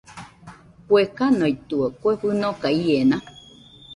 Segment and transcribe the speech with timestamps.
[0.87, 3.17] ¿Kue kanoitɨo, kue fɨnoka iena?